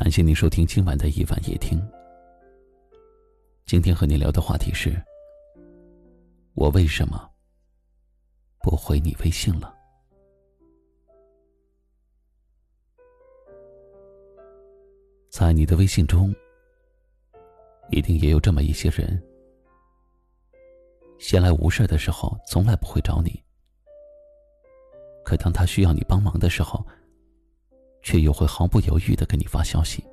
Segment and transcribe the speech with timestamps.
[0.00, 1.76] 感谢您收听今晚的一晚夜听。
[3.66, 4.96] 今天和你聊的话题是：
[6.54, 7.28] 我为什么
[8.62, 9.74] 不回你微信了？
[15.32, 16.32] 在你的微信中，
[17.90, 19.20] 一定也有这么一些人，
[21.18, 23.42] 闲来无事的时候，从来不会找你。
[25.24, 26.86] 可当他需要你帮忙的时候，
[28.02, 30.04] 却又会毫不犹豫的给你发消息。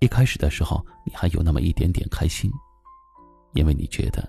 [0.00, 2.50] 一开始的时候，你还有那么一点点开心，
[3.54, 4.28] 因为你觉得，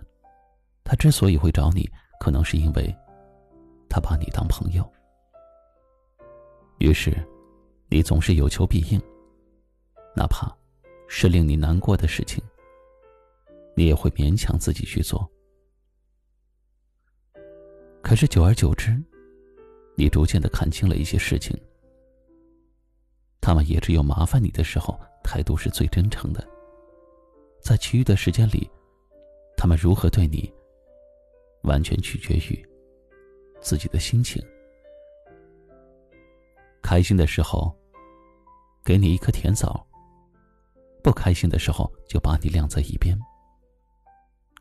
[0.84, 2.96] 他之所以会找你，可能是因为，
[3.90, 4.88] 他把你当朋友。
[6.78, 7.12] 于是，
[7.90, 9.02] 你总是有求必应，
[10.16, 10.56] 哪怕
[11.08, 12.44] 是令你难过的事情，
[13.75, 15.28] 你也会勉强自己去做。
[18.03, 19.02] 可是久而久之，
[19.95, 21.58] 你逐渐的看清了一些事情。
[23.39, 26.47] 他们也只有麻烦你的时候，态度是最真诚的。
[27.61, 28.69] 在其余的时间里，
[29.58, 30.52] 他们如何对你，
[31.63, 32.66] 完全取决于
[33.61, 34.41] 自己的心情。
[36.81, 37.73] 开心的时候，
[38.83, 39.85] 给你一颗甜枣；
[41.02, 43.17] 不开心的时候，就把你晾在一边，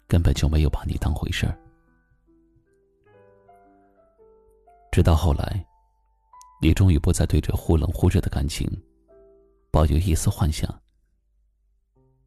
[0.06, 1.58] 根本就没有把你当回事儿。
[4.92, 5.66] 直到后来，
[6.60, 8.68] 你终于不再对这忽冷忽热的感情
[9.70, 10.68] 抱有一丝幻想，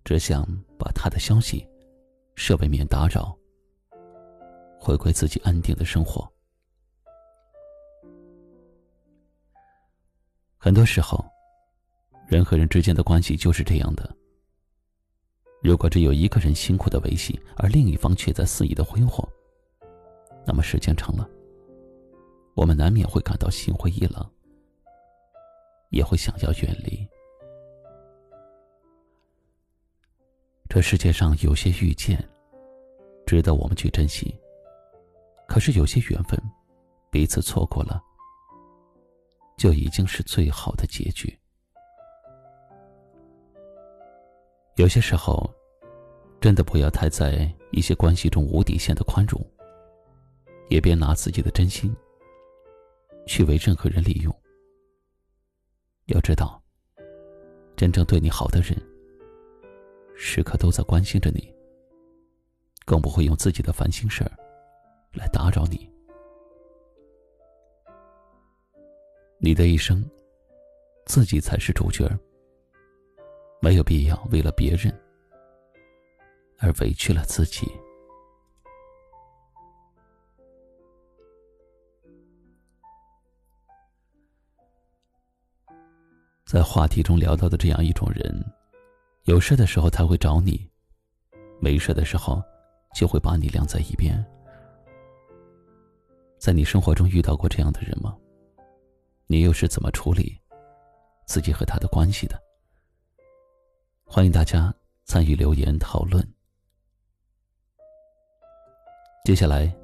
[0.04, 0.44] 只想
[0.76, 1.64] 把他的消息
[2.34, 3.38] 设为免打扰，
[4.80, 6.28] 回归自己安定的生活。
[10.58, 11.24] 很多时候，
[12.28, 14.12] 人和人之间的关系就是这样的。
[15.62, 19.24] 如果只有一个人辛苦的维系，而另一方却在肆意的挥霍，
[20.48, 21.30] 那么时间长了。
[22.56, 24.32] 我们难免会感到心灰意冷，
[25.90, 27.06] 也会想要远离。
[30.70, 32.18] 这世界上有些遇见，
[33.26, 34.34] 值得我们去珍惜；
[35.48, 36.42] 可是有些缘分，
[37.12, 38.02] 彼此错过了，
[39.58, 41.38] 就已经是最好的结局。
[44.78, 45.54] 有些时候，
[46.40, 49.46] 真的不要太在一些关系中无底线的宽容，
[50.70, 51.94] 也别拿自己的真心。
[53.26, 54.34] 去为任何人利用。
[56.06, 56.62] 要知道，
[57.76, 58.76] 真正对你好的人，
[60.16, 61.54] 时刻都在关心着你，
[62.86, 64.32] 更不会用自己的烦心事儿
[65.14, 65.90] 来打扰你。
[69.40, 70.04] 你的一生，
[71.06, 72.08] 自己才是主角
[73.60, 74.94] 没有必要为了别人
[76.60, 77.68] 而委屈了自己。
[86.46, 88.32] 在话题中聊到的这样一种人，
[89.24, 90.70] 有事的时候他会找你，
[91.60, 92.40] 没事的时候
[92.94, 94.24] 就会把你晾在一边。
[96.38, 98.16] 在你生活中遇到过这样的人吗？
[99.26, 100.38] 你又是怎么处理
[101.26, 102.40] 自己和他的关系的？
[104.06, 104.72] 欢迎大家
[105.04, 106.24] 参与留言讨论。
[109.24, 109.76] 接下来，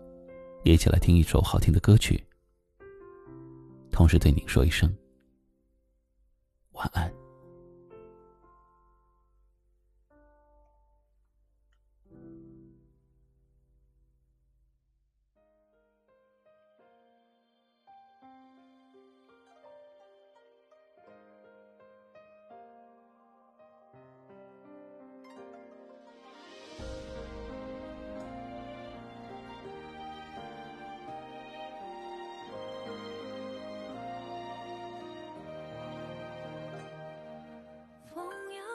[0.64, 2.24] 一起来听一首好听的歌曲，
[3.92, 4.96] 同时对你说一声。
[6.74, 7.21] 晚安。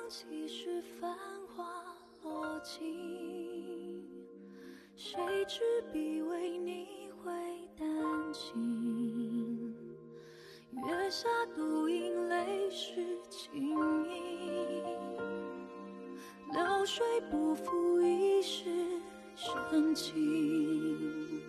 [0.09, 1.11] 几时繁
[1.49, 1.65] 华
[2.23, 4.05] 落尽？
[4.95, 5.19] 谁
[5.49, 5.61] 执
[5.93, 7.33] 笔为你绘
[7.77, 9.75] 丹青？
[10.71, 14.81] 月下独饮泪湿青衣，
[16.53, 18.65] 流水不负一世
[19.35, 21.43] 深情。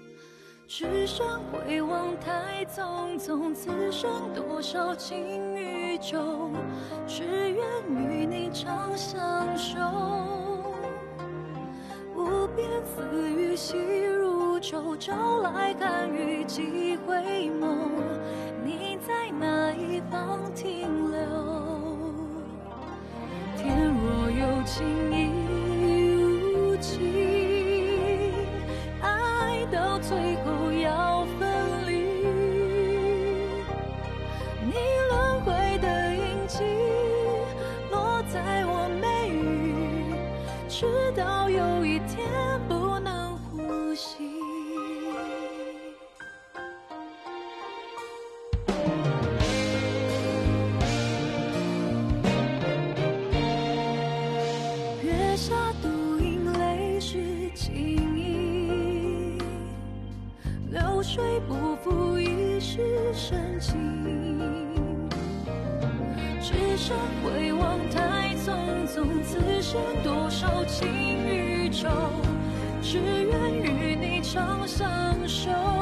[0.67, 6.51] 只剩回望太匆匆，此生多少情与酒，
[7.07, 9.79] 只愿与你长相守。
[12.15, 17.15] 无边丝雨细如愁，朝来寒雨几回
[17.59, 17.89] 眸，
[18.63, 21.19] 你在哪一方停留？
[23.55, 24.85] 天若有情
[41.17, 42.29] 到有一天
[42.69, 44.23] 不能呼吸，
[55.01, 57.73] 月下独影，泪湿青
[58.15, 59.39] 衣，
[60.69, 64.16] 流水不负一世深情。
[66.49, 70.87] 只剩回望太匆匆，此生多少情
[71.27, 71.89] 与仇，
[72.81, 74.87] 只愿与你长相
[75.27, 75.76] 守。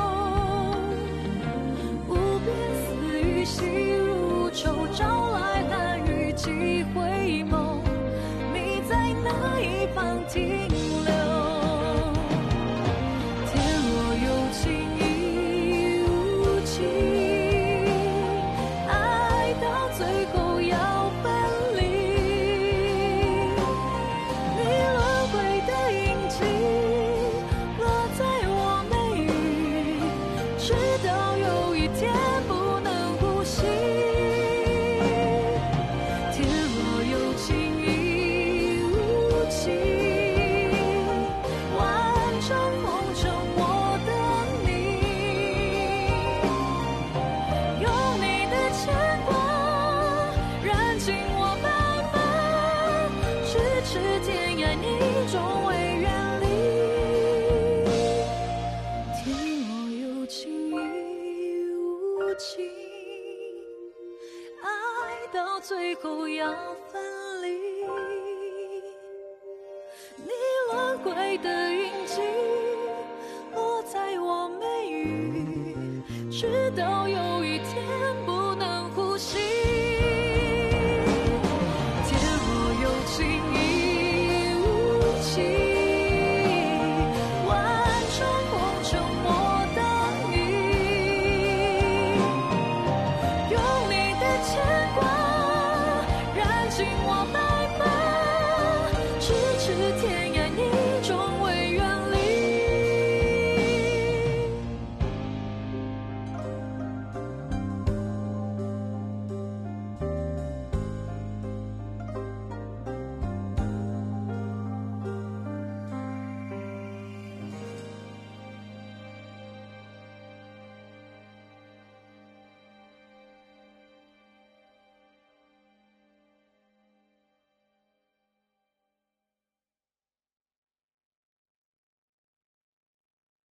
[76.30, 77.25] 直到永